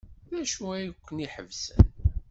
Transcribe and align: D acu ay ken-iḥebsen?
D 0.35 0.37
acu 0.41 0.65
ay 0.75 0.85
ken-iḥebsen? 1.07 1.79